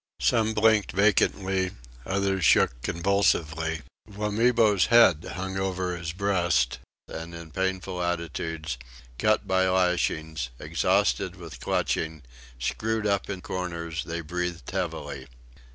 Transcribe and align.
Some 0.19 0.55
blinked 0.55 0.93
vacantly, 0.93 1.73
others 2.07 2.43
shook 2.43 2.81
convulsively; 2.81 3.81
Wamibo's 4.09 4.87
head 4.87 5.23
hung 5.35 5.57
over 5.59 5.95
his 5.95 6.11
breast; 6.11 6.79
and 7.07 7.35
in 7.35 7.51
painful 7.51 8.01
attitudes, 8.01 8.79
cut 9.19 9.47
by 9.47 9.69
lashings, 9.69 10.49
exhausted 10.57 11.35
with 11.35 11.59
clutching, 11.59 12.23
screwed 12.57 13.05
up 13.05 13.29
in 13.29 13.41
corners, 13.41 14.03
they 14.03 14.21
breathed 14.21 14.71
heavily. 14.71 15.27